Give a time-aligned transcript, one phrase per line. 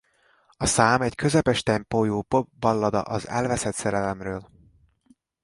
[0.57, 4.49] A szám egy közepes tempójú pop ballada az elveszett szerelemről.